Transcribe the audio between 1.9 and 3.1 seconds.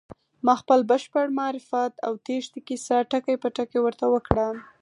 او تېښتې کيسه